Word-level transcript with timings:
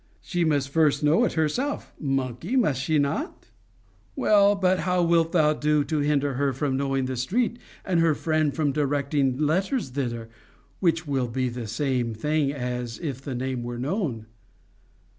She 0.23 0.43
must 0.43 0.69
first 0.69 1.03
know 1.03 1.25
it 1.25 1.33
herself, 1.33 1.93
monkey, 1.99 2.55
must 2.55 2.81
she 2.81 2.97
not? 2.97 3.51
Well, 4.15 4.55
but 4.55 4.79
how 4.79 5.03
wilt 5.03 5.31
thou 5.31 5.53
do 5.53 5.83
to 5.83 5.99
hinder 5.99 6.33
her 6.33 6.53
from 6.53 6.75
knowing 6.75 7.05
the 7.05 7.15
street, 7.15 7.59
and 7.85 7.99
her 7.99 8.15
friend 8.15 8.51
from 8.51 8.71
directing 8.71 9.37
letters 9.37 9.89
thither, 9.91 10.27
which 10.79 11.05
will 11.05 11.27
be 11.27 11.49
the 11.49 11.67
same 11.67 12.15
thing 12.15 12.51
as 12.51 12.97
if 12.97 13.21
the 13.21 13.35
name 13.35 13.61
were 13.61 13.77
known? 13.77 14.25